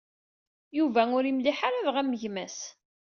Yuba 0.77 1.01
ur 1.17 1.23
imliḥ 1.31 1.59
ara 1.67 1.85
dɣa 1.87 1.99
am 2.03 2.11
gma-s. 2.21 2.59